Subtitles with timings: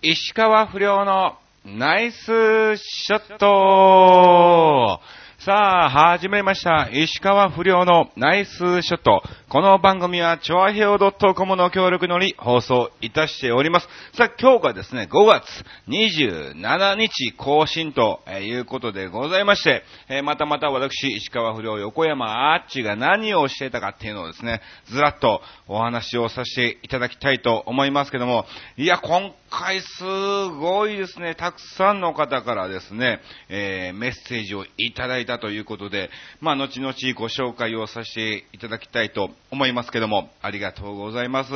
[0.00, 5.00] 石川不良のナイスショット。
[5.40, 6.88] さあ、始めました。
[6.90, 9.22] 石川不良のナイスショット。
[9.48, 13.88] この番組は、チョアヘオ .com の協力のり放送いたしております。
[14.14, 15.44] さあ、今日がですね、5月
[15.86, 28.44] 27日更新ということでございまして、えーまたまた私、石川不良横山アーチが何をしてたかっていうのをですね、ずらっとお話をさせていただきたいと思いますけども、
[28.76, 30.02] いや、今回す
[30.60, 36.10] ごいですね、たくさんの方からですね、えーメッセージをいただいてたということで、
[36.40, 41.52] まあ、後々ご紹介をさせていただきたいと思いますけども、ありがとうございます。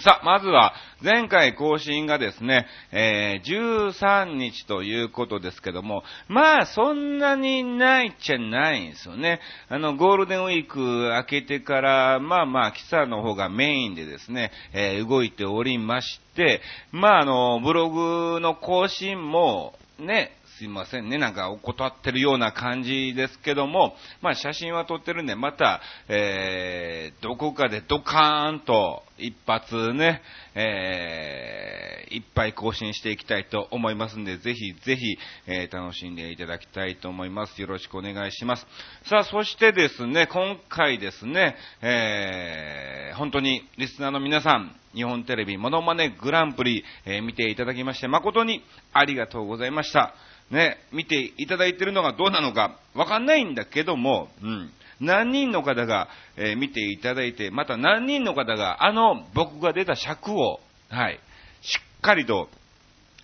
[0.00, 9.38] さあ、まずは、前回更新がですね、えー13日ということですけども、まあ、そんなにないっちゃないんですよね。
[9.68, 21.18] あの、ゴールデンウィーク明けてから、まあまあ、記者の方がメインでですね、えー動いておりまして、まあ、あの、ブログの更新も、ね、すいませんね。
[21.18, 30.22] なんか怠ってるような感じですけども、まあ写真は撮ってるんで、また、えー、どこかでドカーンと一発ね、
[30.54, 37.60] えー、いっぱい更新していきたいと思いますんで、ぜひぜひ、えー楽しんでいただきたいと思います。
[37.60, 38.64] よろしくお願いします。
[39.06, 48.62] さあ、そしてですね、今回ですね、えー、本当にリスナーの皆さん、日本テレビモノマネグランプリ、えー見ていただきまして誠に
[48.92, 50.14] ありがとうございました。
[50.50, 54.70] ね、見ていただいてるのがどうなのかわかんないんだけども、うん。
[55.00, 61.18] 何人の方が、えー見ていただいて、また何人の方があの僕が出た尺を、はい、
[61.62, 62.48] しっかりと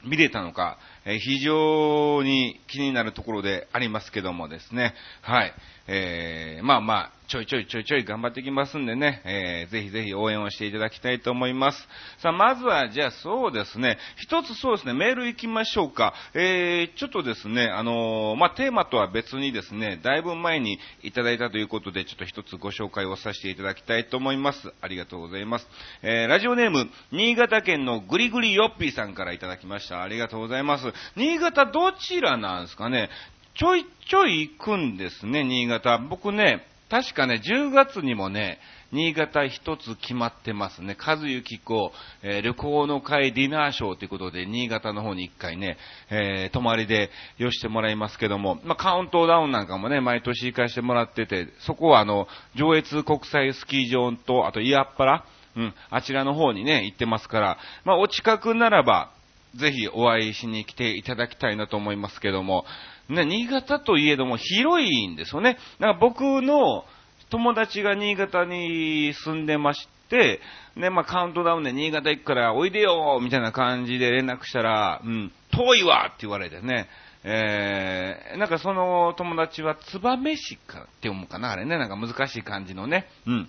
[0.04, 5.54] 見れたのか、えー非常に気になるところでありますけどもですね、はい、
[5.92, 11.88] えーまあまあ、ちょいちょいちょいちょい頑張ってきますんでね、えーぜひぜひ応援をしていただきたいと思います。
[12.18, 16.14] さあ、まずは、じゃあそうですね、一つそうですね、メール行きましょうか。
[16.34, 24.72] えー、ちょっとですね、あのーまあ、テーマとは別にですね、だいぶ前にいただいたということで、ちょっと一つご紹介をさせていただきたいと思います。
[24.80, 25.66] ありがとうございます。
[26.02, 30.02] えー、ラジオネーム、新潟県のぐりぐりよっぴーさんからいただきました。
[30.02, 30.84] ありがとうございます。
[31.16, 33.10] 新潟どちらなんですかね？
[33.54, 35.98] ちょいちょい行くんですね、新潟。
[35.98, 38.58] 僕ね、確かね、10月にもね、
[38.92, 40.96] 新潟一つ決まってますね。
[40.98, 45.76] 和幸子、えー旅行の会ディナーショーということで、新潟の方に一回ね、
[46.10, 55.24] えー泊まりで寄してもらいますけども、まあ、カウントダウンなんかもね、毎年行かしてもらってて、そこはあの、上越国際スキー場と、あと、イヤッパラ、
[55.56, 59.12] うん、あちらの方にね、行ってますから、まあ、お近くならば、
[59.56, 62.64] ぜひお会いしに来ていただきたいなと思いますけども、
[63.10, 65.58] ね、新潟といえども広いんですよね。
[65.78, 66.84] だから僕の
[67.30, 70.40] 友達が新潟に住んでまして、
[70.76, 76.88] ね、まあ、カウントダウンで新潟行くからおいでよみたいな感じで連絡したら、うん、遠いわって言われてね、
[77.22, 83.48] えー、なんかその友達は燕市かって読むかなあれね、なんか難しい感じのね、うん。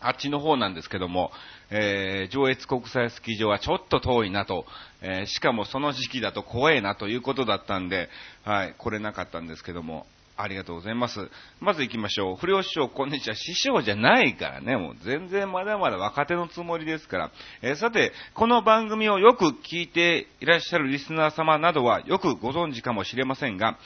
[0.00, 1.30] あっちの方なんですけども、
[1.70, 4.64] えー上越国際スキー場はちょっと遠いなと、
[5.02, 8.08] えーしかもその時期だと怖いなということだったんで、
[8.44, 10.06] はい、来れなかったんですけども、
[10.36, 11.28] ありがとうございます。
[11.60, 12.36] まず行きましょう。
[12.36, 13.34] 不良師匠、こんにちは。
[13.34, 17.30] 師匠じゃないからね、もう全然まだまだ若手のつもりですから。
[17.62, 23.76] えーさて、この番組をよく聞いていらっしゃるリスナー様などはよくご存知かもしれませんが、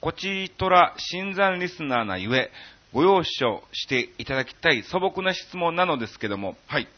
[0.00, 2.50] こちとら新参リスナーなゆえ、
[2.92, 3.30] ご容赦
[3.72, 6.88] していただきたい素朴な質問なのですけども、はい。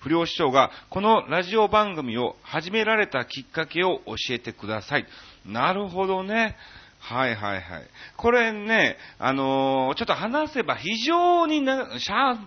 [0.00, 5.06] 不良師匠がこのラジオ番組を始められたきっかけを教えてください。
[5.46, 6.56] なるほどね。
[7.00, 7.82] はいはいはい。
[8.16, 12.38] これね、あのーちょっと話せば非常にな、しゃ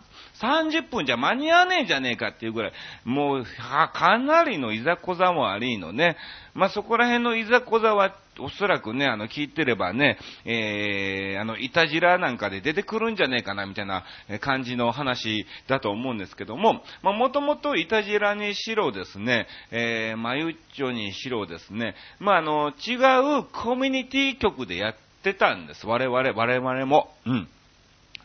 [0.41, 2.73] 30分じゃ間に合わねえじゃねえかっていうぐらい、
[3.03, 6.17] もう、はかなりのいざこざもありのね。
[6.53, 14.03] まあ、そこら辺のいざこざは、おそらくね、あの、聞いてればね、えー、あの、いたじらなんかで出てくるんじゃねえかな、みたいな
[14.39, 22.95] 感じの話だと思うんですけども、まあ、もともといたじらにしろですね、えー、まゆっちょにしろですね、まあ、あの、違
[23.41, 25.85] うコミュニティ局でやってたんです。
[25.85, 27.13] 我々、我々も。
[27.25, 27.47] うん。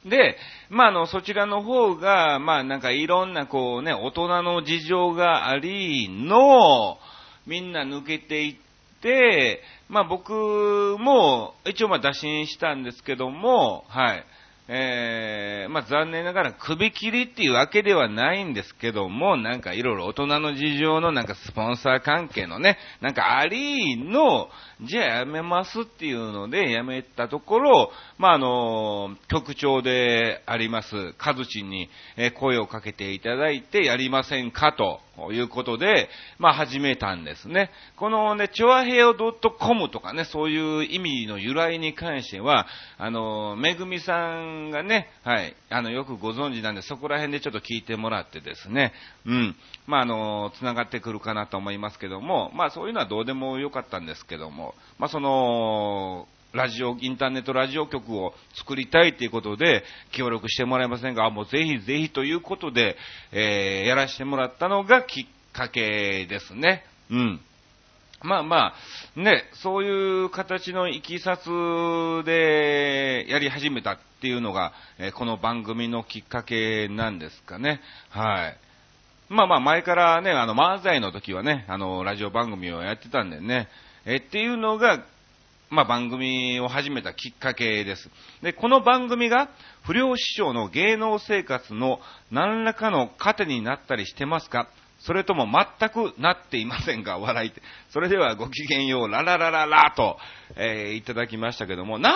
[0.06, 0.36] で、
[0.70, 6.98] まあ、あの、そちらの方が、まあ、なんかいろんなこうね、大人の事情がありの、
[7.46, 8.67] みんな抜けていって、
[9.02, 10.32] でまあ、僕
[10.98, 14.24] も一応まあ打診したんですけども、はい。
[14.70, 24.50] えー、まあ、残念ながら首切りっていうわけではないんですけども、なんかいろいろ大人の事情のなんかスポンサー関係のね、なんかありの、
[24.82, 31.88] じゃあやめますっていうのでやめたところ、まあ、あの、局長であります、カズチンに
[32.38, 35.00] 声をかけていただいてやりませんかと、
[35.32, 37.70] いうことで、まあ始めたんですね。
[37.96, 42.66] このね、チョアヘオ .com とかね、そういう意味の由来に関しては、
[42.96, 48.92] あの、めぐみさんがね、はい、あの、よくご存知なんで、そこら辺でちょっと聞いてもらってですね、
[49.26, 49.56] うん、
[49.86, 61.28] まああの、繋がってくるかなと思いますけども、まあそういうのはどうでもよかったんですけども、まあその、ラジオ、インターネットラジオ局を作りたいということで、協力してもらえませんか？
[61.28, 62.96] もうぜひぜひということで、
[63.32, 66.84] えー、やらせてもらったのがきっかけですね。
[67.10, 67.40] うん。
[68.22, 68.72] まあま
[69.16, 71.46] あ、ね、そういう形のいきさつ
[72.24, 77.80] でやり始めたっていうのが、えー、この番組のきっかけなんですかね。
[78.08, 78.56] はい。
[79.28, 83.68] まあまあ前からね、あの漫才の時はね、あのラジオ番組をやってたんでね、
[84.06, 85.04] えっていうのが
[85.70, 88.08] まあ、番組を始めたきっかけです。
[88.42, 89.50] で、この番組が
[89.84, 92.00] 不良師匠の芸能生活の
[92.30, 94.68] 何らかの糧になったりしてますか？
[95.00, 97.18] それとも全くなっていませんか？
[97.18, 97.60] 笑いって。
[97.90, 100.16] それではごきげんよう、ラララララと、
[100.56, 102.12] えー、いただきましたけども、なっ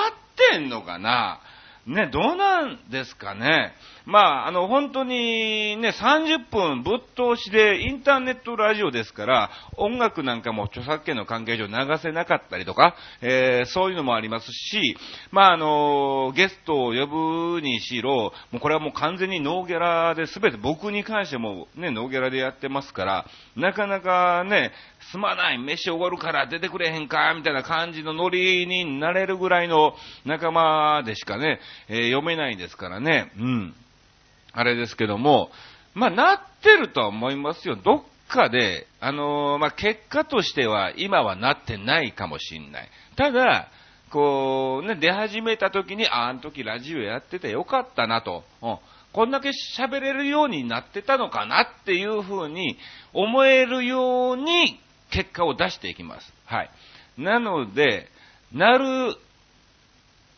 [0.51, 1.41] てんのかな？
[1.87, 3.73] ね、どうなんですかね。
[4.05, 14.97] まあ、あの、本当にね、30分ぶっ通しでインターネットラジオですから、音楽なんかも著作権の関係上流せなかったりとか、えー、そういうのもありますし、
[15.33, 17.07] まあ、あの、ゲストを呼
[17.55, 23.27] ぶにしろ、もうこれはもう完全にノーギャラで、すべて僕に関してもね、ノーギャラでやってますから、
[23.57, 24.71] なかなかね、
[25.11, 29.95] すまない、飯おごるから出てくれへんか、みたいな感じのノリになれるぐらいの
[30.25, 31.59] 仲間でしかね、
[31.89, 33.75] えー、読めないですからね、うん。
[34.53, 35.51] あれですけども、
[35.95, 37.77] まあ、なってるとは思いますよ。
[37.77, 42.89] どっかで、あのー、まあ、結果としては今はなってないかもしんない。
[43.17, 43.69] ただ、
[44.11, 48.45] こう、ね、出始めた時に、あ、あの時ラジオやっててよかったなと。
[48.63, 48.77] うん
[49.13, 52.79] こんだけ喋れるようになってたのかなっていうふうに
[53.13, 54.81] 思えるように
[55.11, 56.33] 結果を出していきます。
[56.47, 56.71] はい。
[57.19, 58.09] なので、
[58.53, 59.15] なる、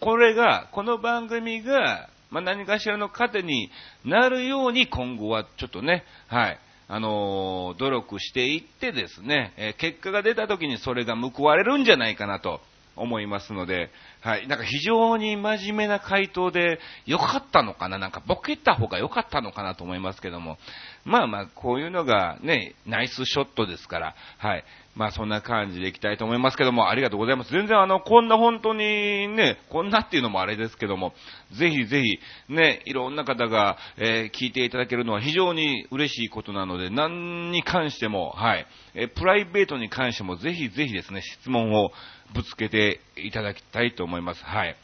[0.04, 3.70] これが、この番組が、まあ、何かしらの糧に
[4.04, 6.58] なるように今後はちょっとね、はい、
[6.88, 12.60] あの、努力していってですね、えー、結果が出た時にそれが報われるんじゃないかなと
[12.96, 13.88] 思いますので、
[14.24, 14.48] はい。
[14.48, 17.98] なんか非常に真面目な回答で良かったのかな？
[17.98, 20.56] なんかボケた方が良かったのかなと思いますけども。
[21.04, 24.64] まあまあ、こういうのがね、ナイスショットですから、はい。
[24.96, 27.52] まあそんな感じでいきたいと思いますけども、ありがとうございます。
[27.52, 31.12] 全然あの、こんな本当にね、こんなっていうのもあれですけども、
[31.52, 32.18] ぜひぜひ、
[32.48, 41.90] ね、いろんな方が、えー、聞いていただけるのは非常に嬉しいことなので、何に関しても、はい、えー、プライベートに関してもぜひぜひですね、質問を
[42.32, 44.13] ぶつけていただきたいと思います。
[44.14, 44.76] 思いますはい。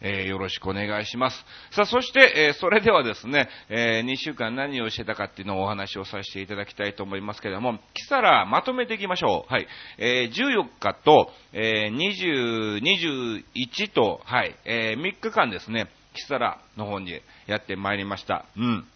[0.00, 1.44] えー、よろしくお願いします。
[1.72, 9.52] さあ、そして、えー、それではですね、えー、2週間何をしてたかっていうのをお話をさせていただきたいと思いますけれども、キサラまとめていきましょう。
[9.52, 9.66] はい。
[9.98, 18.44] え14日と、え20、21と、はい、え3日間ですね、キサラの方にやってまいりました。
[18.56, 18.86] うん。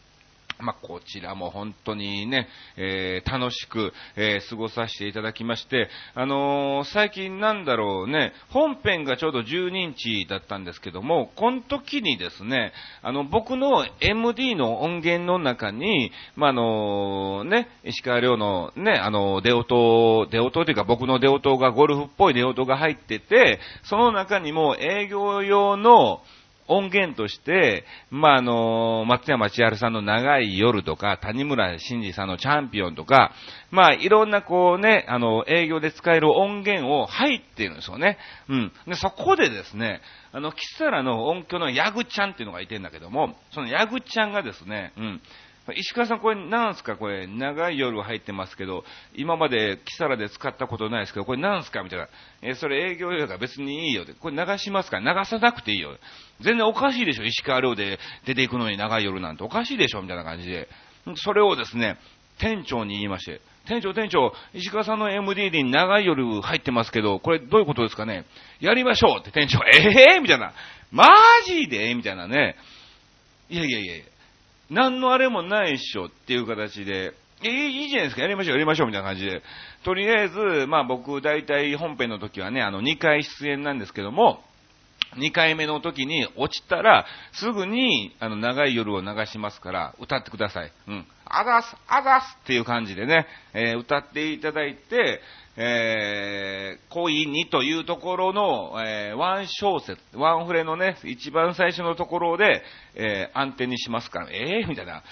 [0.63, 12.73] まあ、こちらも本当にね、えー、楽しく、えー、過ごさせていただきまして、あのー、最近なんだろうね、本編がちょうど12日だったんですけども、この時にですね、
[13.03, 26.23] あの、僕の MD の音源の中に、まあ、あのね、石川遼のね、あの、出音、出音というか僕の出音がゴルフっぽい出音が入ってて、その中にも営業用の、
[26.69, 33.33] 音源として、まあ、あの、松山千春さんの長い夜とか、谷村新司さんのチャンピオンとか、
[33.71, 38.19] まあ、いろんなこうね、あの、営業で使える音源を入ってるんですよね。
[38.49, 38.73] うん。
[38.87, 40.01] で、そこでですね、
[40.33, 45.21] あの、キサラの音響のヤグちゃんっていうのがいてんだけども、そのヤグちゃんがですね、うん。
[45.77, 46.97] 石川さん、これなんすか？
[46.97, 51.85] これ、長い夜入ってますけど、今までキサラで使ったことないですけど、これなんすか？
[51.85, 52.09] みたいな。
[52.43, 54.13] えそれ営業用だから別にいいよって。
[54.15, 54.99] これ流しますか？
[54.99, 55.97] ら流さなくていいよ。
[56.41, 57.25] 全然おかしいでしょ？
[57.25, 60.03] 石川遼で出ていくのに長い夜なんておかしいでしょ？
[60.03, 60.69] みたいな感じで。
[61.17, 61.97] それをですね、
[62.41, 68.25] 店長に言いまして、店長、店長、石川さんの MDD に長い夜入ってますけど、これどういうことですかね？
[68.59, 70.53] やりましょうって店長、ええー、みたいな。
[70.91, 71.07] マ
[71.47, 71.95] ジで？
[71.95, 72.57] みたいなね。
[73.49, 73.95] いやいやいや
[74.73, 77.13] 何のあれもないっしょっていう形で、
[77.45, 79.43] えいいじゃないですか、やりましょう、やりましょう、みたいな感じで。
[79.85, 84.43] とりあえず、まあ僕、大体本編の時はね、あの、2回出演なんですけども、
[85.17, 90.73] 2回目の時に落ちたら、すぐに、あの、長い夜を流しますから、歌ってください。
[90.89, 91.07] うん。
[91.27, 95.21] あざす、あざすっていう感じでね、えー、歌っていただいて、
[95.57, 102.63] えー、恋にというところの、えー、ワン小説、ワンフレのね、一番最初のところで、
[102.95, 105.03] えー、安定にしますから、ええー、みたいな。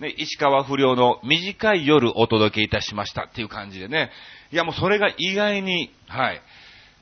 [0.00, 4.10] ね、石川不良の短い夜お届けいたしましたっていう感じでね。
[4.50, 6.40] いやもうそれが意外に、はい、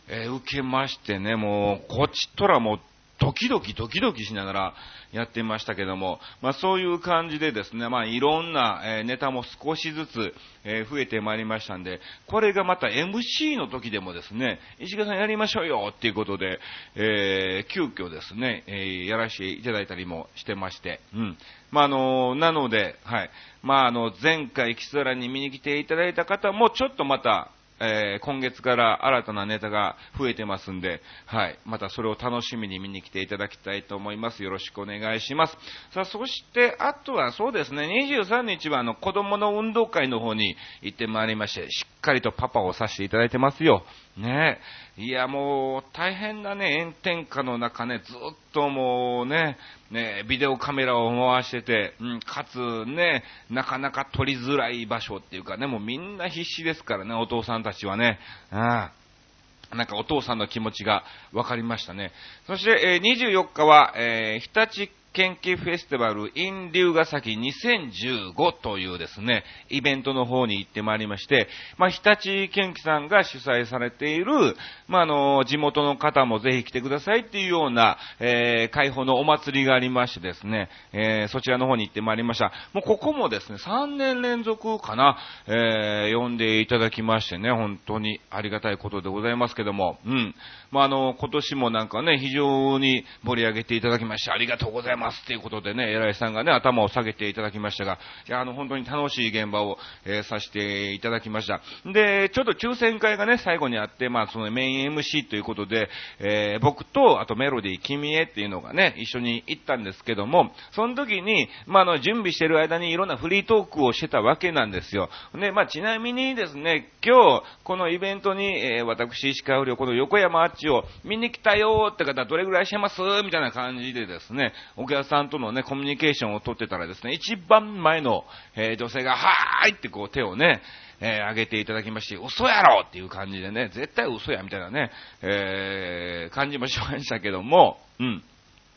[0.08, 2.80] えー、受けましてね、もう、こっちとらもう
[3.20, 4.74] ドキドキドキドキしながら
[5.12, 10.34] やってましたけども、まあそういう感じでですね、まあいろんな、えネタも少しずつ、
[10.64, 16.60] え増えてまいりましたんで、これがまた MC の時でもですね、石川さんやりましょうよっていうことで、
[16.94, 21.38] えー、急遽ですね、えやらせていただいたりもしてまして、うん。
[21.70, 23.30] まああのなので、はい。
[23.62, 31.58] まああの、前回キスラに見に来ていただいた方も、ちょっとまた、えー、今月から新たなネタが増えてますんで、はい。
[31.64, 34.42] またそれを楽しみに見に来ていただきたいと思います。
[34.42, 35.56] よろしくお願いします。
[35.92, 43.84] さあ、そして、あとはそうですね、23日はあの、子供の運動会の方に行ってまいりまして、しっっかりとパパをさせていただいてますよ。
[44.16, 44.58] ね
[44.96, 48.16] いや、もう、大変なね、炎天下の中ね、ずっ
[48.52, 49.58] ともうね、
[49.90, 58.18] ね、ビデオカメラを回してて、うん、かつね、なかなか撮りづらい場所っていうかね、もうみんな必死ですからね、お父さんたちはね。
[58.50, 62.12] ああなんかお父さんの気持ちが分かりましたね。
[62.46, 82.52] そして、えー、24日は、えー、日立研究フェスティバル in 龍ヶ崎2015というですね、イベントの方に行ってまいりまして、まあ、日立研究さんが主催されている、まあ、あの、地元の方もぜひ来てくださいっていうような、えー、開放のお祭りがありましてですね、えー、そちらの方に行ってまいりました。
[82.72, 90.34] もうここもですね、3年連続かな、えー、呼んでいただきましてね、本当にありがたいことでございますけども、うん。
[90.70, 97.98] まあ、あの、今年もなんかね、非常に盛り上げていただきまして、ありがとうございますっていうことでね、偉いさんがね、頭を下げていただきましたが、
[98.28, 101.60] いや、あの、本当に楽しい現場を、えー、させていただきました。
[101.84, 105.88] で、ちょっと抽選会がね、最後にあって、まあ、そのメイン MC ということで、
[106.18, 115.08] えー、僕と、あとメロディー、君へっていうのがね、一緒に行ったんですけども、その時に、まあ、あの、準備してる間にいろんなフリートークをしてたわけなんですよ。
[115.34, 123.00] で、まあ、ちなみにですね、今日、このイベントに、えー、私、石川不良、この横山あっちを見に来たよって方、どれぐらいしてます？
[123.24, 128.24] みたいな感じでですね、お客さんとのね、コミュニケーションをとってたらですね、一番前の、
[128.56, 130.60] えー、女性が、はーいってこう手をね、
[131.00, 134.90] えー、上げていただきまして、嘘やろっていう感じでね、絶対嘘やみたいなね、
[135.22, 138.22] えー、感じもしましたけども、うん。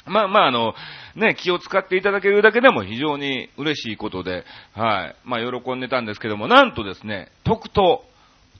[0.05, 0.73] まあまあ、あの、
[1.15, 5.15] ね、気を使っていただけるだけでも非常に嬉しいことで、はい。
[5.23, 8.03] まあ、喜んでたんですけども、なんとですね、特等、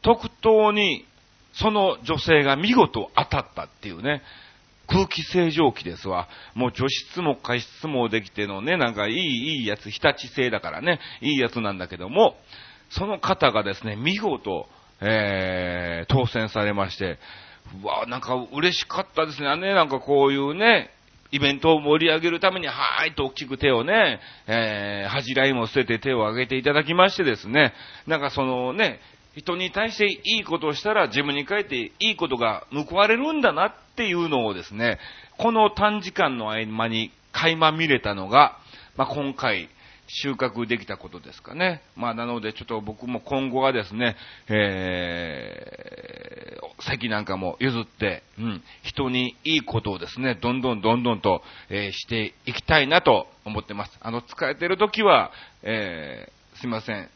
[0.04, 1.06] 特等に、
[1.54, 4.22] その女性が見事当たったっていうね、
[4.92, 6.28] 空気清浄機ですわ。
[6.54, 12.36] もう除湿も加湿もできてのね、なんかいい、いいやつ、日立製だからね、いいやつなんだけども、
[12.90, 14.68] その方がですね、見事、
[15.00, 17.20] えー、当選されまして、
[17.82, 19.56] うわなんか嬉しかったですね。
[19.56, 20.90] ね、なんかこういうね、
[21.32, 27.74] イベントを盛り上げるために、はーいと大きく手をね、えー、恥じらいも捨てて手を挙げていただきましてですね、
[28.08, 29.00] なんかそのね、
[29.36, 35.00] 人に対していいことをしたら自分に返っていいことが報われるんだなっていうのをですね、
[35.38, 38.58] この短時間の合間に垣間見れたのが、
[38.98, 39.70] まあ、今回
[40.08, 41.82] 収穫できたことですかね。
[41.96, 44.18] まあ、なのでちょっと僕も今後はですね、
[44.50, 53.98] えー、席なんかも譲って、うん、人にいいことをですね、どんどんどんどんと、えー、していきたいなと思ってます。
[54.02, 55.32] あの、疲れてる時は、
[55.64, 57.10] えー、すいません。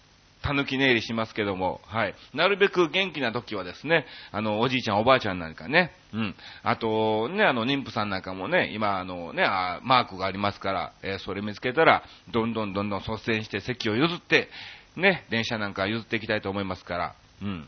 [0.45, 2.13] たぬき寝入りしますけども、はい。
[2.35, 6.35] なるべく元気な時はですね、あの、おじいちゃんおばあちゃんなんかね、うん。
[6.61, 14.49] あと、ね、あの、妊婦さんなんかもね、今、あのね、あマークがありますから、えー、それ見つけたら、どんどんどんどん率先して席を譲って、
[14.95, 17.67] ね、電車なんか譲っていきたいと思いますから、うん。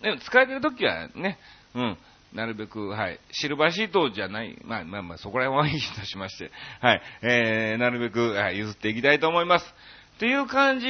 [0.00, 1.38] でも、疲れてる時はね、
[1.74, 1.98] うん。
[2.32, 9.74] なるべく、はい、シルバーシートじゃない、まあまあまあ、そこら辺は いいとしまして、はい、えー、なるべく、はい、譲っていきたいと思います。
[10.16, 10.86] っていう感じ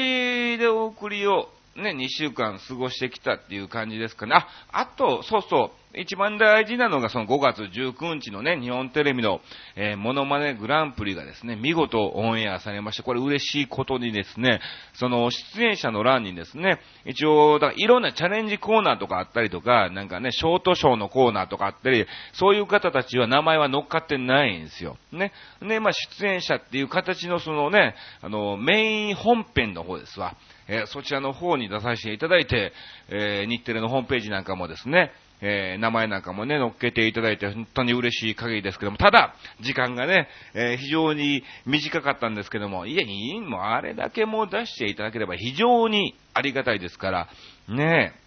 [0.58, 4.34] でお送りをね、2週間過ごしてきたっていう感じですかね。
[4.34, 9.40] あ、あと、そうそう、一番大事なのがその5月19日のね、日本テレビの、
[9.76, 14.60] えー、モノマネグランプリがですね、見事オンエアされまして、これ嬉しいことにですね、
[14.94, 24.96] その出演者の欄にですね、一応、だいろんなチャレンジコーナーとかあったりとか、なんかね、ショートショーのコーナーとかあったり、そういう方たちは名前は乗っかってないんですよ。
[25.12, 25.32] ね。
[25.60, 30.36] ね、まあ出演者っていう形のそのね、あの、メイン本編の方ですわ。
[30.68, 32.72] えー、そちらの方に出させていただいて、
[33.08, 47.28] えー、日テレのホームページなんかもですね、えー、名前なんかもね、乗っけていただいて本当に嬉しい限りですけども、ただ、時間がね、えー、非常に短かったんですけども、いや、いい、もうあれだけもう出していただければ非常にありがたいですから、
[47.68, 48.22] ねえ。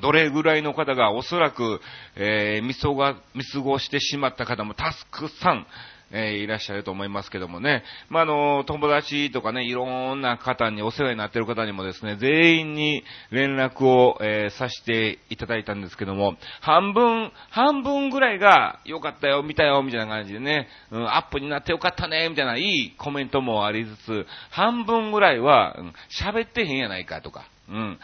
[0.00, 1.80] どれぐらいの方がおそらく、
[2.14, 5.66] えー、見過ごしてしまった方もたくさん、
[6.10, 7.84] えー、いらっしゃると思いますけどもね。
[8.08, 25.76] まあ、あの、友達とかね、いろんな方にお世話になっている方にもですね、全員に連絡を、えー、させていただいたんですけども、半分、半分ぐらいが良かったよ、見たよ、みたいな感じでね、うん、アップになってよかったね、みたいないいコメントもありつつ、半分ぐらいは、
[26.10, 27.98] 喋、うん、ってへんやないかとか、うん。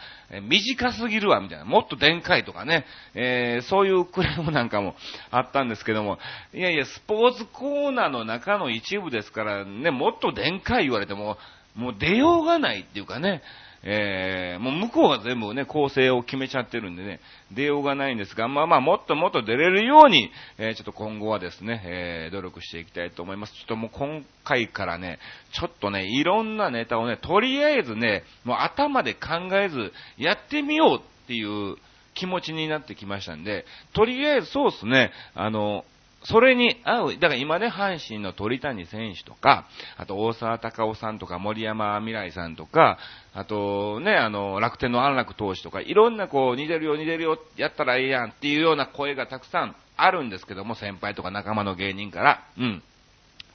[0.47, 1.65] 短すぎるわ、みたいな。
[1.65, 2.85] もっとでんかいとかね。
[3.15, 4.95] えー、そういうクレームなんかも
[5.31, 6.19] あったんですけども。
[6.53, 11.37] いやいや、スポーツコーナーの中の一部ですからね、もっとでんかい言われても、
[11.75, 13.41] もう出ようがないっていうかね。
[13.87, 17.19] えー、もう向こうが全部ね、構成を決めちゃってるんでね、
[17.51, 23.53] 出ようがないんですが、まあまあ、もっともっと出れるように、えー、ちょっと今後はですね、えー、努力していきたいと思います。
[23.53, 25.19] ちょっともう今回からね、
[25.53, 31.75] ちょっとね、いろんなネタをね、とりあえずね、もう頭で考えず、やってみようっていう
[32.15, 35.85] 気持ちになってきましたんで、とりあえずそうですね、あの、
[36.25, 39.67] それに合う、だから今ね、阪神の鳥谷選手とか、
[39.97, 42.97] あと大沢隆夫さんとか森山未来さんとか、
[43.33, 52.43] あとね、あの、楽天の安楽投手とか、いろんなこう、似てるよ、似てるよ、やったらいいやんっていうような声がたくさんあるんですけども、先輩とか仲間の芸人から。
[52.57, 52.83] うん。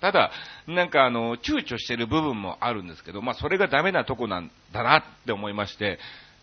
[0.01, 0.31] ただ、
[0.67, 5.99] なんかあの、躊躇してる部分もあるんですけど、まあそれがダメなとこなんだなって思いまして、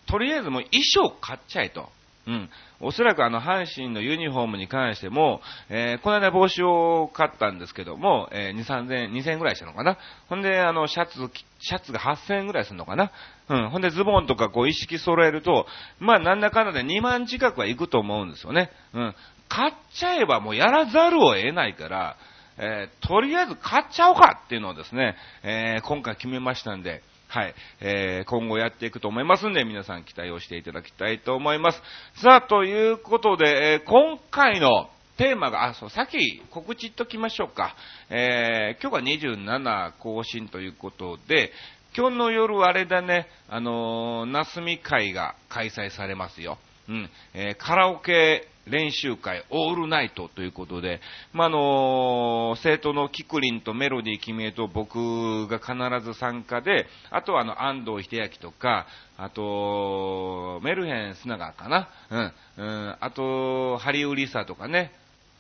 [0.08, 1.90] とりあえずもう衣装買っちゃえと。
[2.28, 2.50] うん。
[2.82, 9.98] おそらくあの、阪神のユニフォームに関しても、えー、この間帽子を買ったんですけども、えー、2、3000、2000円ぐらいしたのかな。
[10.28, 11.14] ほんで、あの、シャツ、
[11.60, 13.12] シャツが8000円ぐらいするのかな。
[13.50, 13.70] うん。
[13.70, 15.68] ほんで、ズボンとかこう、意識揃えると、
[16.00, 18.72] まあ、なんだかんだで2万近くはいくと思うんですよね。
[18.94, 19.16] うん。
[19.48, 22.18] 買っちゃえばもうやらざるを得ないから、
[22.58, 27.56] えー、とりあえず買っちゃおうかっていうのをですね、えー、今回決めましたんで、はい。
[27.82, 31.82] えー、今後やっていくと思いますんで、皆さん期待をしていただきたいと思います。
[32.22, 37.76] さあ、ということで、えー、今回のテーマが、あ、そう、さっき告知ときましょうか。
[38.10, 41.52] えー、今日が27更新ということで、
[41.98, 46.58] 今日の夜あれだね、あのー、なすみ会が開催されますよ。
[46.88, 51.02] うん、えー、カラオケ練習会オールナイトということで、
[51.34, 55.74] まあ、の生徒のキクリンとメロディー君へと僕が必
[56.06, 64.92] ず参加で、あとはあの安藤秀明とか、あと、メルヘン砂川かな、うん、うん、あと、ハリウリサとかね、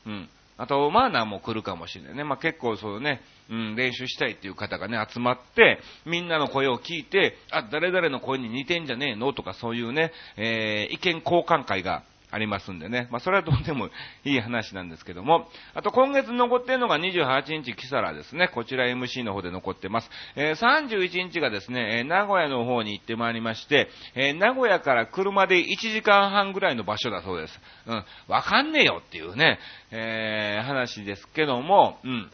[0.05, 2.23] うん、あと、マーナーも来るかもしれないね。
[2.23, 9.31] まあ、結構そうね、うん、練習したいっていう方がね、集まって、みんなの声を聞いて、あ、誰々の声に似てんじゃねえの？
[9.33, 13.07] とかそういうね、えー、意見交換会がありますんでね。
[13.09, 13.87] まあ、それはどうでも
[14.25, 15.47] いい話なんですけども。
[15.73, 18.49] あと、今月残ってるのが28日、キサラですね。
[18.49, 20.09] こちら MC の方で残ってます。
[20.35, 27.59] えー、31日がですね、え、名古屋の方に行ってまいりまして、えー、名古屋から車で1時間半ぐらいの場所だそうです。
[27.87, 29.59] うん、わかんねえよっていうね、
[29.91, 32.29] えー、話ですけども、うん。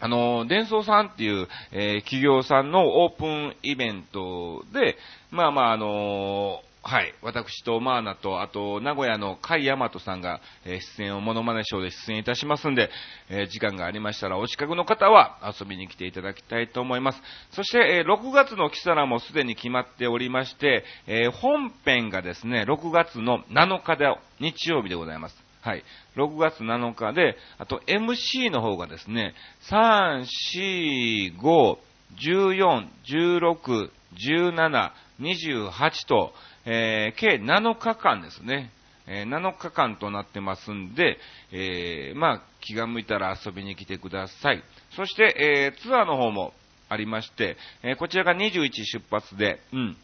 [0.00, 4.96] あの、伝送さんっていう、えー、企業さんのオープンイベントで、
[5.30, 7.12] まあまあ、あのはい。
[7.20, 12.88] 私とマーナと、あと、名古屋の甲斐大和さんが、えー、出演をモノマネショーで出演いたしますんで、
[13.28, 17.20] え、時間がありましたら、お近くの方は遊びに来ていただきたいと思います。
[17.50, 24.06] そして、え、6月のキサラもすでに決まっておりまして、え本編がですね、6月の7日で、
[24.40, 25.36] 日曜日でございます。
[25.60, 25.84] はい。
[26.16, 29.34] 6月7日で、あと MC の方がですね、
[29.68, 30.24] 3、
[30.56, 31.78] 4、5、
[32.16, 36.32] 14、16、17、28と、
[36.64, 38.70] えー、計7日間ですね。
[39.06, 41.18] えー、7日間となってますんで、
[41.50, 44.62] えー、まあ、気が向いたら遊びに来てください。
[44.94, 46.52] そして、えー、ツアーの方も
[46.90, 49.96] ありまして、えこちらが21出発で、うん。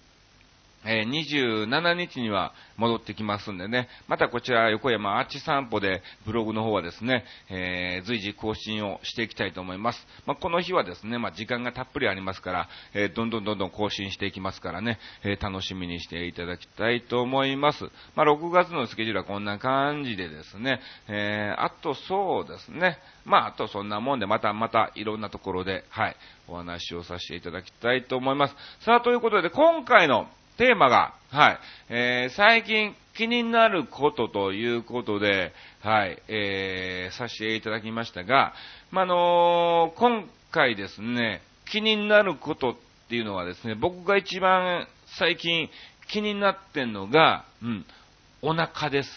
[0.84, 10.06] え、27日には戻ってきますんでね、またこちら横山アーチ散歩でブログの方はですね、えー、随時更新をしていきたいと思います。
[10.26, 17.84] まあ、この日はですね、まあ、時間がたっぷりありますから、えー、どんどんどんどん更新していきますからね、え楽しみにしていただきたいと思います。
[18.14, 26.16] まあ、6月のスケジュールはこんな感じでですね、えあとそうですね、まあ、あとそんなもんで、またまたいろんなところで、はい、
[26.48, 28.54] お話をさせていただきたいと思います。
[28.80, 38.54] さあ、ということで、今回のテーマが、はい、えー、最近気になることということで、はい、えー、させていただきましたが、
[38.90, 42.74] まあのー、今回ですね、気になることっ
[43.08, 44.86] ていうのはですね、僕が一番
[45.18, 45.68] 最近
[46.08, 47.86] 気になってんのが、うん、
[48.42, 49.08] お腹です。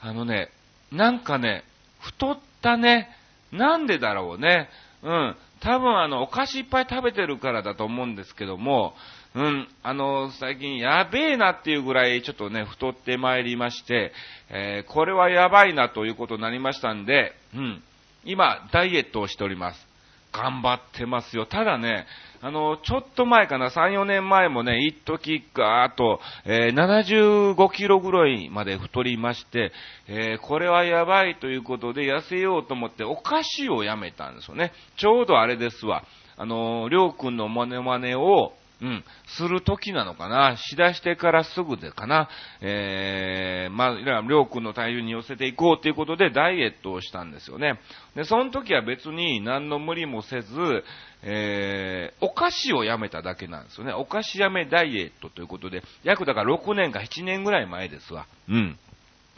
[0.00, 0.50] あのね、
[0.90, 1.64] なんかね、
[2.00, 3.08] 太ったね、
[3.52, 4.68] なんでだろうね。
[5.02, 5.36] うん。
[5.60, 8.94] 多分あの、お菓子いっぱい食べてるからだと思うんですけども、
[9.34, 14.12] うん、あの、最近やべえなっていうぐらいちょっとね、太ってまいりまして、
[14.50, 17.82] えー、これはやばいなということになりましたんで、うん、
[18.24, 19.92] 今、ダイエットをしております。
[20.32, 21.46] 頑張ってますよ。
[21.46, 22.06] ただね、
[22.40, 29.72] あの、ちょっと前かな、3、4年前もね、一時ガーッと、えー、75キロぐらいまで太りまして、
[30.08, 34.72] えー、これはやばいということで痩せようと思ってお菓子をやめたんですよね。
[34.96, 36.04] ちょうどあれですわ。
[36.36, 39.04] あの、りょうくんのモネマネを、うん、
[39.36, 42.28] する時なのかなしだしてからすぐでかな
[42.60, 47.78] えー、まあ、りょうくんの体重に寄せていこうということでダイエットをしたんですよね。
[48.16, 50.84] で、その時は別に何の無理もせず、
[51.22, 53.92] えー、お菓子をやめただけなんですよね。
[53.92, 58.26] お菓子やめダイエットということで、約だから6年か7年ぐらい前ですわ。
[58.48, 58.78] うん。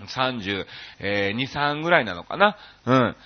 [0.06, 0.66] 32、
[1.00, 2.56] えー、3ぐらいなのかな。
[2.86, 3.16] うん。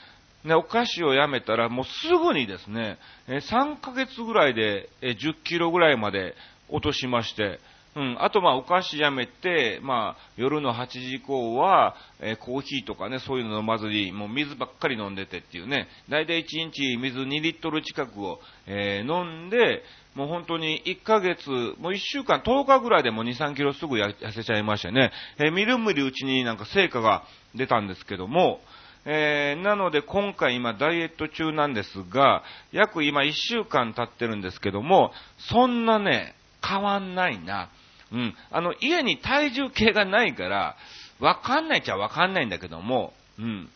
[0.44, 6.34] ね、お菓子をやめたら、もうすぐにですね、え3ヶ月ぐらいで、え10キロぐらいまで
[6.68, 7.58] 落としまして、
[7.96, 19.82] うん、あとまあお菓子やめて、まあ夜の8時以降は、え、コーヒーとかね、そういうの飲まずに、もう水ばっかり飲んでてっていうね、だいたい1日水2リットル近くを、えー、飲んで、
[20.14, 25.10] もう本当に1ヶ月、もう1週間、10日ぐらいでも2、3キロすぐ痩せちゃいましたね。
[25.38, 27.24] えー、みるみるうちになんか成果が
[27.56, 28.60] 出たんですけども、
[29.04, 36.34] えー、なので今回今ダイエット中なんですが、約今1週間経ってるんですけども、そんなね、
[36.66, 37.70] 変わんないな。
[38.12, 38.34] うん。
[38.50, 40.76] あの、家に体重計がないから、
[41.20, 43.68] わかんないっちゃわかんないんだけども、うん。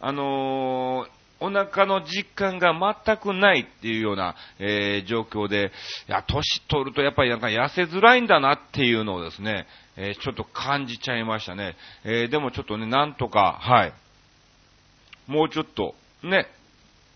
[0.00, 1.08] あのー、
[1.44, 2.72] お腹の実感が
[3.04, 5.72] 全くないっていうような、えー、状況で、
[6.08, 11.74] いや、年取るとやっぱりなんか痩せづらいんだなっていうのをですね、えー、ちょっと感じちゃいましたね。
[12.04, 13.92] えー、でもちょっとね、なんとか、はい。
[15.32, 16.46] もうちょっと、ね、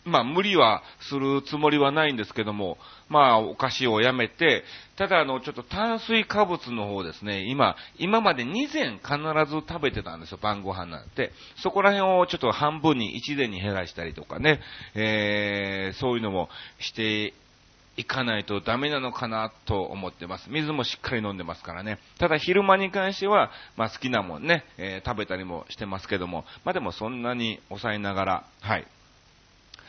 [0.06, 4.62] まあ無理はするつもりはないんですけども、まあお菓子をやめて、
[4.96, 9.18] ただあのちょっと炭水化物の方ですね、今、今まで2膳必
[9.50, 11.32] ず食べてたんですよ、晩ご飯なんて。
[11.56, 14.60] そこら辺をちょっと半分に1膳に減らしたりとかね、
[14.94, 16.48] えー、そういうのも
[16.78, 17.34] して
[17.96, 20.50] 行かないとダメなのかなと思ってます。
[20.50, 21.98] 水もしっかり飲んでますからね。
[22.18, 28.86] ただ昼間に関しては、まあ好きなもんね、えー、食べたりもしてますけども、まあでもそんなに抑えながら、はい。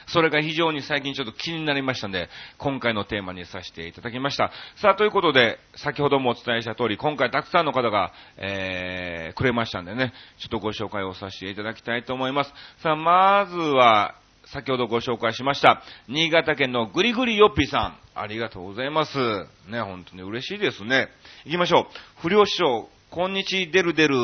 [0.07, 4.51] それが非常に最近ちょっと気になりましたんで、今回のテーマにさせていただきました。
[4.77, 12.53] さあ、ということで、先ほどもお伝えした通り、今回たくさんの方が、えー、くれましたんでね、ちょっとご紹介をさせていただきたいと思います。
[12.81, 14.15] さあ、まずは、
[14.53, 17.97] 先ほどご紹介しました、新潟県のぐりぐりよっぴさん。
[18.15, 19.17] ありがとうございます。
[19.69, 21.09] ね、本当に嬉しいですね。
[21.45, 21.85] 行きましょう。
[22.21, 24.15] 不良師匠、こんにち出る出る。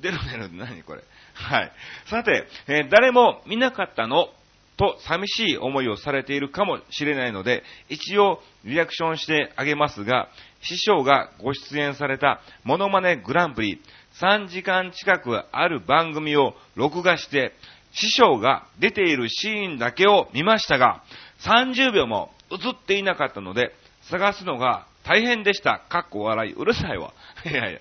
[0.00, 1.02] 出る出る何これ。
[1.34, 1.72] はい。
[2.06, 4.30] さて、えー、誰も見なかったの
[4.76, 10.28] と寂しい思いをされているかもしれないので、一応リアクションしてあげますが、
[10.62, 13.80] 師匠がご出演されたモノマネグランプリ
[14.20, 17.52] 3時間近くある番組を録画して
[17.92, 21.02] 師匠が出ているシーンだけを見ましたが、
[21.40, 23.74] 30秒も映っていなかったので、
[24.10, 25.82] 探すのが大変でした。
[25.88, 26.52] かっこ笑い。
[26.52, 27.12] うるさいわ。
[27.44, 27.80] いやいや。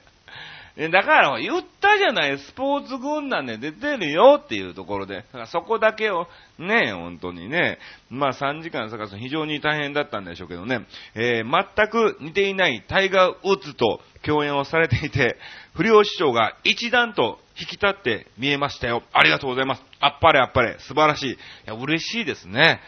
[0.90, 7.78] だから言ったじゃない、スポーツ軍団で出てるよっていうところで、そこだけを、ね、本当にね、
[8.10, 15.38] まあ3時間探すの非常に大変だったんでしょうけどね、えー、全く似ていないタイガー・ウッズと共演をされていて、
[15.76, 19.04] 不良師匠が一段と引き立って見えましたよ。
[19.12, 19.91] ありがとうございます。
[20.02, 20.78] あっぱれあっぱれ。
[20.80, 21.32] 素晴らしい。
[21.32, 22.82] いや、嬉しいですね。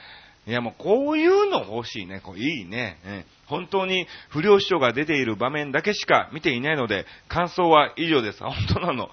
[0.45, 2.19] いや、もうこういうの欲しいね。
[2.19, 2.97] こういいね。
[3.05, 8.39] え本当に不良師匠が出ている場面だけしか見ていないので、感想は以上です。
[8.39, 9.09] 本当なの。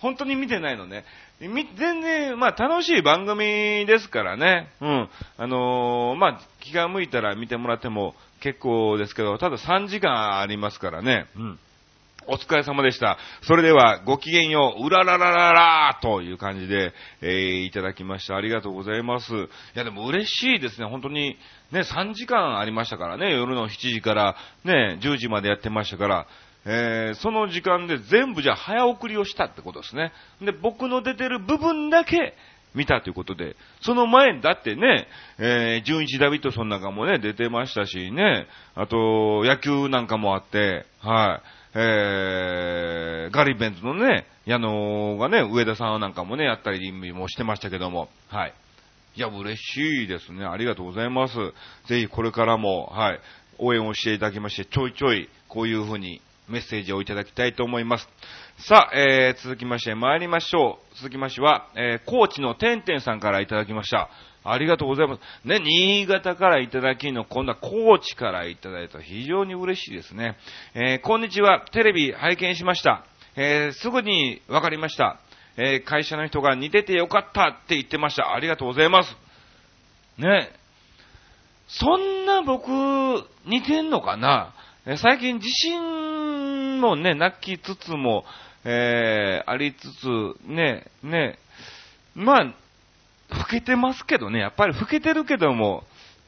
[0.00, 1.04] 本当に見てないのね。
[1.40, 4.68] 全然、まあ楽しい番組ですからね。
[4.80, 5.08] うん。
[5.38, 11.26] あのー、まあ気が向いたら見てもらっても結構ですけど、ただ3時間ありますからね。
[11.36, 11.58] うん。
[12.26, 13.18] お疲れ様でした。
[13.42, 18.36] それでは、ごきげんよう、うらららららという感じで、えー、いただきました。
[18.36, 19.32] ありがとうございます。
[19.32, 20.86] いや、でも嬉しいですね。
[20.86, 21.36] 本当に、
[21.72, 23.32] ね、3時間ありましたからね。
[23.32, 26.26] 夜の7時から、ね、10時までやってましたから、
[26.66, 30.12] えー、その時間で全部じゃ早送りをしたってことですね。
[30.40, 32.34] で、僕の出てる部分だけ、
[32.74, 35.06] 見たということで、その前だってね、
[35.38, 41.63] えー、純一ダビッドソンなんかもね、出てましたしね、あと、野球なんかもあって、はい。
[41.74, 48.54] えー、ガリベンズのね、矢野がね、上田さんなんかもね、やったりもしてましたけども、はい。
[49.16, 50.44] いや、嬉しいですね。
[50.44, 51.34] ありがとうございます。
[51.86, 53.20] ぜひこれからも、はい、
[53.58, 58.08] 応援をしていただきまして、ちょいちょい、こういうふうにメッセージをいただきたいと思います。
[58.58, 60.96] さあ、えー、続きまして参りましょう。
[60.96, 64.10] 続きましては、えー、高知のてんてんさんからいただきました。
[64.44, 65.20] ありがとうございます。
[65.48, 70.36] ね、新潟からいただきの、今度は高知からいただいた非常に嬉しいですね。
[70.74, 71.64] えー、こんにちは。
[71.72, 73.04] テレビ拝見しました。
[73.36, 75.18] えー、すぐにわかりました。
[75.56, 78.34] えー会社の人が似ててよかったって言ってました。
[78.34, 79.16] ありがとうございます。
[80.18, 80.50] ね
[81.66, 82.68] そんな僕、
[83.46, 84.52] 似てんのかな？
[84.86, 88.24] え最近自信もね、なきつつも、
[88.64, 90.06] えー、ありつつ、
[90.46, 91.38] ね、ね、
[92.14, 92.54] まあ、
[93.30, 95.84] 老けてますけどね、やっぱり老けてるけども、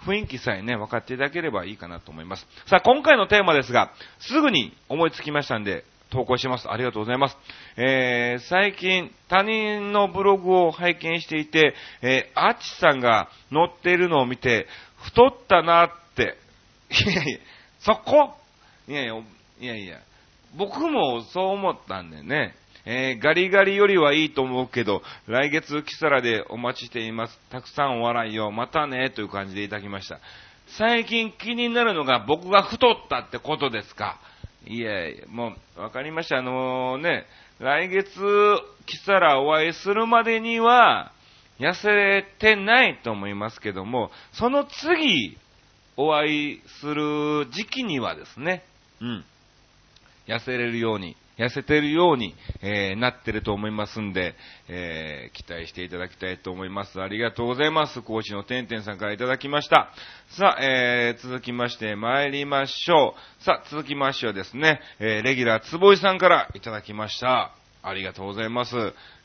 [0.07, 2.47] 雰囲気さえね、分かっていただければいいかなと思います。
[2.67, 6.71] さあ、今回のテーマですが、すぐに思いつきましたんで、投稿します。
[6.71, 7.37] ありがとうございます。
[7.77, 14.69] えー、最近、他人のブログを拝見していて、えー、アッチさんが載っているのを見て、
[15.03, 16.39] 太ったなって。
[16.91, 17.39] いやいや、
[17.81, 18.37] そこ？
[18.87, 19.15] いやいや、
[19.61, 19.99] いやいや、
[20.57, 22.55] 僕もそう思ったんでね。
[22.89, 27.39] えーガリガリよりはいいと思うけど、来月キサラでお待ちしています。
[27.51, 30.21] たくさんお笑いを、またね、という感じでいただきました。
[30.79, 34.21] 最近気になるのが僕が太ったってことですか。
[34.67, 36.39] いやいや、もう、わかりました。
[36.39, 37.27] あのね、
[37.59, 38.09] 来月
[38.87, 41.13] キサラお会いするまでには、
[41.59, 45.37] 痩せてないと思いますけども、その次、
[45.97, 48.63] お会いする時期にはですね、
[49.01, 49.25] うん。
[50.29, 54.35] 痩せれるように、痩せてるように、えーなってると思いますんで、
[54.69, 57.01] えー期待していただきたいと思います。
[57.01, 58.01] ありがとうございます。
[58.03, 59.91] コーチのてんてんさんからいただきました。
[60.31, 63.45] さあ、えー続きまして参りましょう。
[63.45, 67.53] さあ、続きましてはですね、えーレギュラーつぼいさんからいただきました。
[67.83, 68.75] ありがとうございます。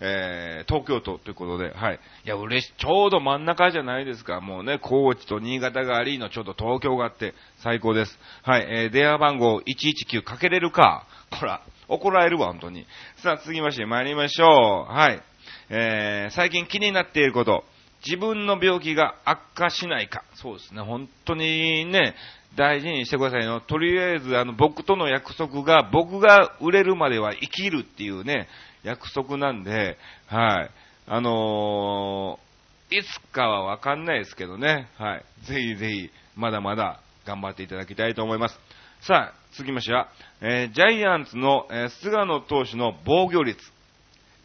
[0.01, 1.99] えー東京都ということで、はい。
[2.25, 2.73] いや、嬉しい。
[2.77, 4.39] ちょうど真ん中じゃないですか。
[4.41, 8.19] もうね、高知と新潟がありの、ちょうど東京があって、最高です。
[8.43, 8.67] はい。
[8.69, 11.07] えー電話番号119かけれるか。
[11.31, 12.85] ほら、怒られるわ、本当に。
[13.17, 14.93] さあ、続きまして参りましょう。
[14.93, 15.21] はい。
[15.69, 17.63] えー最近気になっていること。
[18.05, 20.23] 自分の病気が悪化しないか。
[20.35, 20.81] そうですね。
[20.81, 22.15] 本当にね、
[22.55, 23.61] 大事にしてくださいよ。
[23.61, 28.47] とりあえず、あの、僕との約束が、僕が売れるまでは生きるっていうね、
[28.83, 30.69] 約束なんで、はい。
[31.07, 32.51] あのー
[32.93, 35.23] いつかはわかんないですけどね、はい。
[35.45, 38.59] ぜひぜひ、まだまだ頑張っていただきたいと思います。
[39.07, 40.09] さあ、続きましては、
[40.41, 43.59] えージャイアンツの、えー菅野投手の防御率。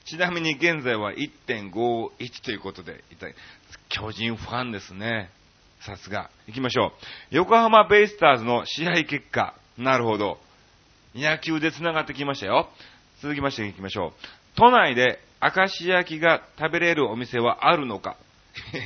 [0.06, 3.04] ちなみに現在は1.51ということで、
[3.90, 5.28] 巨人ファンですね。
[5.80, 6.30] さすが。
[6.46, 6.90] 行きましょう。
[7.32, 9.54] 横浜ベイスターズの試合結果。
[9.76, 10.38] なるほど。
[11.14, 12.70] 野球で繋がってきましたよ。
[13.20, 14.12] 続きまして行きましょう。
[14.56, 18.16] 都内で明石焼きが食べれるお店はあるのか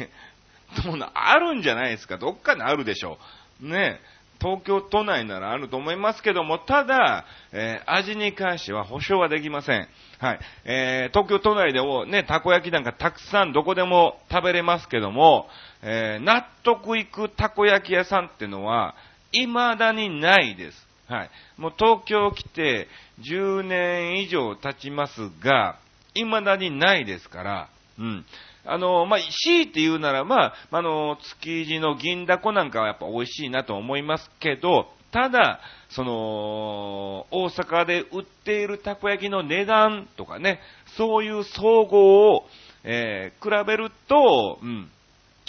[0.85, 2.19] どうな、あるんじゃないですか。
[2.19, 3.21] どっかにあるでしょ
[3.63, 3.69] う。
[3.69, 9.89] ねえ東京都内ならあると思いますけども、ただ、えー味に関しては保証はできません。
[10.19, 10.41] はい。
[10.65, 15.49] えー東京都内でもね、たこ焼きなんかたくさんどこでも食べれますけども、
[15.83, 18.95] えー納得いくたこ焼き屋さんっていうのは、
[19.33, 20.87] 未だにないです。
[21.09, 21.31] はい。
[21.59, 22.89] もう東京来て
[23.21, 25.77] 10年以上経ちますが、
[26.15, 28.25] 未だにないですから、うん。
[28.65, 40.61] あの、まあ、強いて言うならば、あの、築地の銀だこなんかはやっぱ美味しいなと思いますけど、ただ、その、大阪で売っているたこ焼きの値段とかね、
[40.97, 42.47] そういう総合を、
[42.85, 44.91] えー比べると、うん、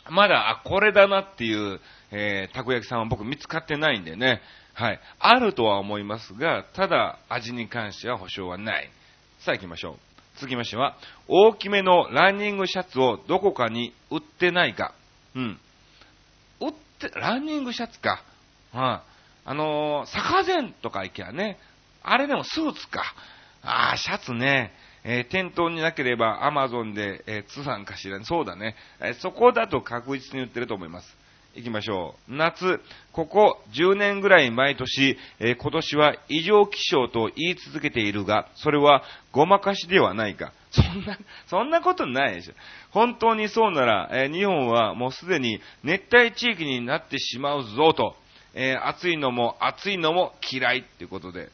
[0.10, 1.80] まだ、あ、これだなっていう、
[2.12, 4.41] えーたこ焼きさんは僕見つかってないんでね。
[4.74, 5.00] はい。
[5.19, 8.89] あるとは思いますが、ただ、味に関しては保証はない。
[9.39, 10.11] さあ行きましょう。
[10.41, 14.95] 続きましては、大きめのランニングシャツをどこかに売ってないか。
[15.36, 15.60] うん。
[16.60, 18.23] 売って、ランニングシャツか。
[18.73, 19.04] は
[19.45, 21.60] い、あのー、坂膳とか行きゃね、
[22.01, 23.04] あれでもスーツか。
[23.62, 24.73] ああ、シャツね。
[25.04, 28.17] えー店頭になければアマゾンで、えー通販かしら。
[28.17, 31.17] ねそうだね、えーそこだと確実に売ってると思います。
[31.56, 32.36] 行きましょう。
[32.36, 32.80] 夏、
[33.12, 40.54] ここ10年ぐらい毎年、えー今年は異常気象と言い続けているが、それはごまかしではないか。
[40.72, 42.54] そんな、そんなことないでしょ。
[42.92, 48.16] 本当にそうなら、えー日本はもうすでに熱帯地域になってしまうぞと、
[48.54, 51.50] えー暑いのも暑いのも嫌いっていうことで。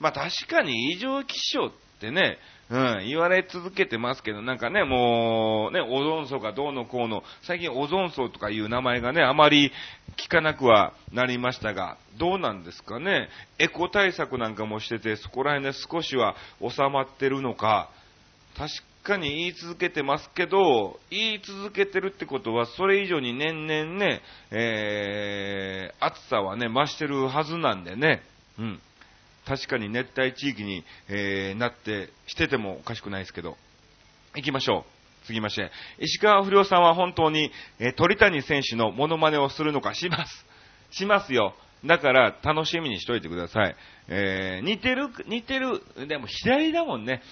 [0.00, 2.38] まあ確かに異常気象ってね、
[2.70, 9.72] うん、言われ続けてますけど、なんかね、もう、ね、オゾン層がどうのこうの、最近オゾン層とかいう名前がね、あまり
[10.18, 13.28] 聞かなくはなりましたが、どうなんですかね？
[13.58, 17.88] エコ対策なんかもしてて、そこら辺で少しは収まってるのか、
[18.58, 18.70] 確
[19.02, 28.22] かに言い続けてますけど、言い続けてるってことは、それ以上に年々ね、えー、暑さはね、増してるはずなんでね、
[28.58, 28.80] うん。
[29.48, 33.56] 確かに熱帯地域に、えーなって、しててもおかしくないですけど。
[34.36, 35.26] 行きましょう。
[35.26, 35.70] 次まして。
[35.98, 40.46] 石川不良さんは本当に、え鳥谷選手のモノマネをするのかします。
[40.90, 41.54] しますよ。
[41.86, 43.76] だから、楽しみにしといてください。
[44.08, 47.22] えー似てる、似てる、でも左だもんね。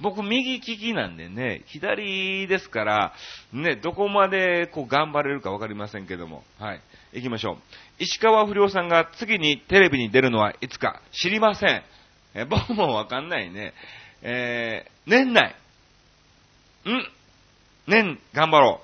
[0.00, 3.12] 僕右利きなんでね、左ですから、
[3.52, 6.42] ね、どこまでこう頑張れるかわかりませんけども。
[6.58, 6.80] はい。
[7.16, 7.56] 行きましょう。
[7.98, 11.82] 石川不良さんが次にテレビに出るのはいつか知りません。
[12.34, 13.72] え僕もわかんないね。
[14.20, 15.56] えー、年内。
[16.84, 17.06] ん
[17.86, 18.80] 年、頑張ろ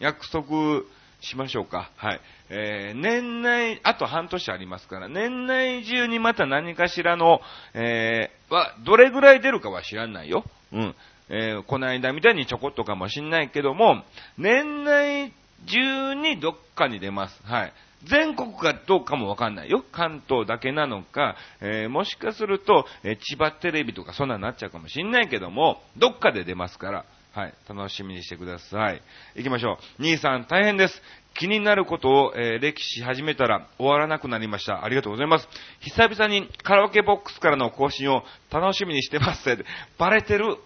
[0.00, 0.04] う。
[0.04, 0.82] 約束
[1.20, 1.90] しましょうか。
[1.96, 2.20] はい。
[2.48, 7.40] えー、年内、あと半年ありますから、年内中にまた何かしらの、
[7.74, 10.44] えー、は、どれぐらい出るかは知らないよ。
[10.72, 10.94] うん。
[11.28, 14.04] えー、この間みたいにちょこっとかもしんないけども、
[14.38, 15.32] 年内
[15.66, 17.40] 中にどっかに出ます。
[17.44, 17.72] はい。
[18.04, 19.84] 全国かどうかもわかんないよ。
[19.92, 29.02] 関東だけなのか、えー、もしかすると、えー、千葉テレビとかそんなになっちゃうかもしんないけども、どっかで出ますから、はい、楽しみにしてください。
[29.34, 30.02] 行きましょう。
[30.02, 31.02] 兄さん大変です。
[31.34, 34.84] 気になることを、えー、歴史始めたら終わらなくなりました。
[34.84, 35.48] ありがとうございます。
[35.80, 39.64] 久々にカラオケボックスからの更新を楽しみにしてます。
[39.98, 40.56] バレてる。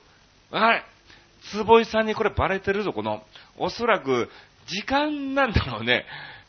[0.50, 0.85] はい。
[1.50, 3.22] 坪井さんにこれバレてるぞ、この。
[3.59, 4.31] おそらく、
[4.72, 6.06] 時間なんだろうね。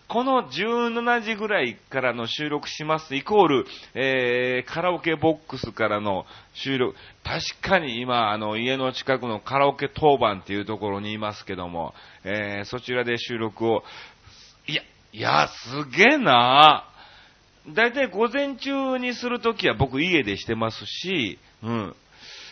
[0.07, 6.95] この17時ぐらいからの収録しますイコール、えー、カラオケボックスからの収録。
[7.23, 13.83] 確かに今、あの、家の近くのカラオケ当番っていうところにいますけども、えー、そちらで収録を、
[14.67, 14.83] いや、
[15.13, 16.85] いや、すげえな
[17.67, 21.95] だいたい午前中にするときは僕家でしてますし、うん。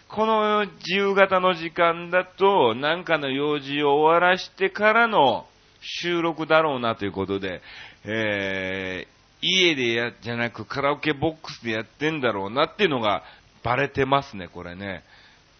[0.07, 5.45] この自由形の時間だと、なんかの用事を終わらしてからの、
[5.81, 7.61] 収録だろうなということで、
[8.05, 13.23] えー、家でや、じゃなくカラオケボックスでやってんだろうなっていうのが
[13.63, 15.03] バレてますね、これね。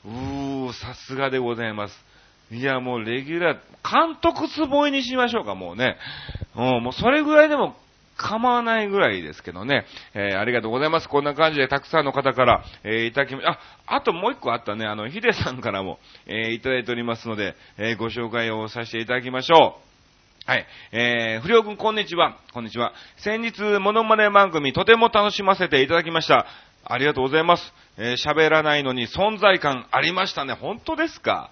[0.06, 2.06] うー、さすがでございます。
[2.52, 5.98] いや、もうレギュラー、監督つぼいにしましょうか、もうね。
[6.56, 7.76] うん、もうそれぐらいでも
[8.18, 9.86] 構わないぐらいですけどね。
[10.14, 11.10] えー、ありがとうございます。
[11.10, 14.86] こんな感じでたくさんの方から、えー、いただきま、あ、あともう一個あったね。
[14.86, 19.91] あの、ヒデさんからも、えー、いただいておりますので、えー、ご紹介をさせていただきましょう。
[20.48, 20.66] はい。
[20.92, 22.36] えー、不良くんこんにちは。
[22.52, 22.94] こんにちは。
[23.18, 26.48] 先日、モノマネ番組とても楽しませていただきました。
[26.84, 27.74] ありがとうございます。
[27.98, 30.54] えー、喋らないのに存在感ありましたね。
[30.54, 31.52] 本当ですか？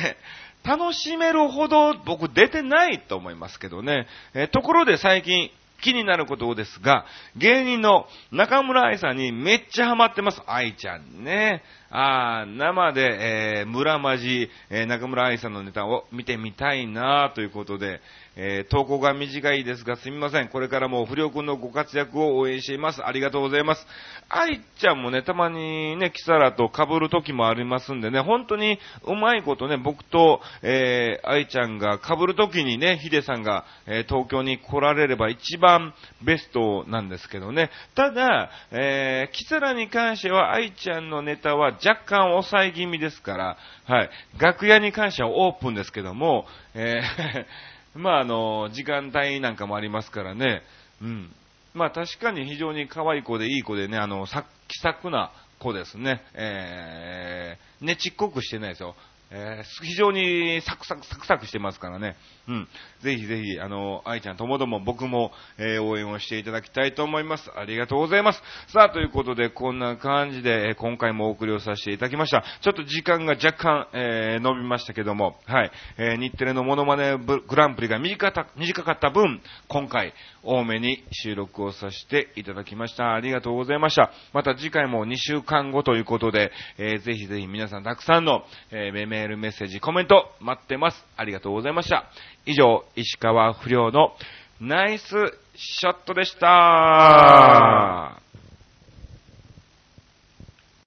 [0.64, 4.06] 楽しめるほど僕出てないと思いますけどね。
[4.32, 5.50] えー、ところで最近、
[5.82, 7.04] 気になることですが、
[7.36, 10.40] 芸人の中村愛さんにめっちゃハマってます。
[10.46, 11.62] 愛ちゃんね。
[11.90, 18.00] あ生で、えー、村まじ、えー、中村愛さんのネタを見てみたいなということで、
[18.36, 20.48] えー、投稿が短いですがすみません。
[20.48, 23.04] これからも不良くんのご活躍を応援しています。
[23.04, 23.86] ありがとうございます。
[24.28, 35.92] 愛ちゃんもね、たまにね、キサラと被る時もありますんでね、本当にうまいことね、僕と、えー、愛ちゃんが被る時にね、ヒデさんが、えー、東京に来られれば一番
[36.22, 37.70] ベストなんですけどね。
[37.94, 44.10] ただ、えー、キサラに関しては愛ちゃんのネタは若干抑え気味ですから、はい。
[44.38, 50.62] 楽屋に関してはオープンですけども、えーまあ、あの、時間帯なんかもありますからね。
[51.00, 51.32] うん。
[51.74, 56.22] まあ、確かに非常に可愛い子でいい子でね、あの、さ気さくな子ですね。
[56.34, 58.94] えー、ねちっこくしてないですよ。
[59.34, 62.16] えー、非常にサクサクサクサクしてますからね。
[62.48, 62.68] うん。
[63.02, 67.50] ぜひぜひ、あの、愛ちゃんともども僕も、えー、応援をしていただきたいと思います。
[67.56, 68.42] ありがとうございます。
[68.68, 72.44] さあ、ということで、こんな感じで、え今回もお送りをさせていただきました。
[72.60, 75.70] ちょっと時間が若干、えー、伸びましたけども、はい。
[75.96, 78.46] え日テレのモノマネグランプリが短か
[78.92, 83.14] った分、今回、多めに収録をさせていただきました。
[83.14, 84.12] ありがとうございました。
[84.34, 88.92] また次回も2週間後ということで、えぜひぜひ皆さんたくさんの、えー、
[89.22, 91.06] メール、メッセージ、コメント待ってます。
[91.16, 92.06] ありがとうございました。
[92.44, 94.16] 以上、石川不良の
[94.60, 95.10] ナイス
[95.54, 98.20] ショットでした。